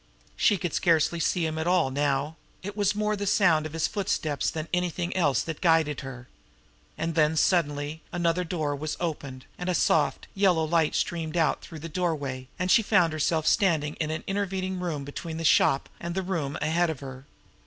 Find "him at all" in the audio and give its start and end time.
1.45-1.91